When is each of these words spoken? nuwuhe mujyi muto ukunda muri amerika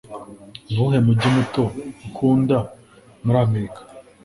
nuwuhe 0.71 0.99
mujyi 1.05 1.27
muto 1.35 1.63
ukunda 2.07 2.57
muri 3.23 3.37
amerika 3.45 3.79